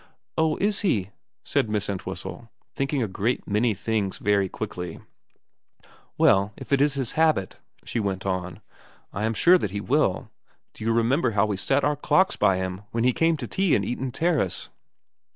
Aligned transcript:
* 0.21 0.25
Oh 0.35 0.55
is 0.57 0.79
he?' 0.79 1.11
said 1.45 1.69
Miss 1.69 1.87
Entwhistle, 1.87 2.49
thinking 2.73 3.03
a 3.03 3.07
great 3.07 3.47
many 3.47 3.75
things 3.75 4.17
very 4.17 4.49
quickly.' 4.49 4.97
Well, 6.17 6.53
if 6.57 6.73
it 6.73 6.81
is 6.81 6.95
his 6.95 7.11
habit,' 7.11 7.57
she 7.85 7.99
went 7.99 8.25
on,' 8.25 8.61
I 9.13 9.25
am 9.25 9.35
sure 9.35 9.57
too 9.57 9.59
that 9.59 9.69
he 9.69 9.79
will. 9.79 10.31
Do 10.73 10.83
you 10.83 10.91
remember 10.91 11.29
how 11.37 11.45
we 11.45 11.55
set 11.55 11.83
our 11.83 11.95
clocks 11.95 12.35
by 12.35 12.57
him 12.57 12.81
when 12.89 13.03
he 13.03 13.13
came 13.13 13.37
to 13.37 13.47
tea 13.47 13.75
in 13.75 13.83
Eaton 13.83 14.11
Terrace 14.11 14.69